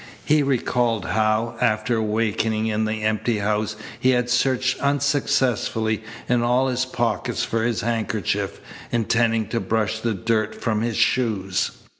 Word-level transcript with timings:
He 0.25 0.41
recalled 0.41 1.05
how, 1.05 1.57
after 1.61 1.97
awaking 1.97 2.65
in 2.65 2.85
the 2.85 3.03
empty 3.03 3.37
house, 3.37 3.75
he 3.99 4.09
had 4.09 4.31
searched 4.31 4.79
unsuccessfully 4.79 6.03
in 6.27 6.41
all 6.41 6.69
his 6.69 6.85
pockets 6.85 7.43
for 7.43 7.63
his 7.63 7.81
handkerchief, 7.81 8.59
intending 8.91 9.45
to 9.49 9.59
brush 9.59 9.99
the 9.99 10.15
dirt 10.15 10.59
from 10.59 10.81
his 10.81 10.97
shoes. 10.97 11.83